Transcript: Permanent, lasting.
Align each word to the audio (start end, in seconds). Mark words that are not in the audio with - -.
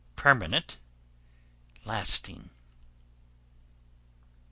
Permanent, 0.15 0.79
lasting. 1.85 2.49